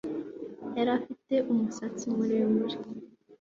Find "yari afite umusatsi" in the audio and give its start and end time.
0.75-2.03